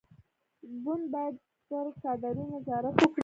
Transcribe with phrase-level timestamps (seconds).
[0.83, 1.35] ګوند باید
[1.67, 3.19] پر کادرونو نظارت وکړي.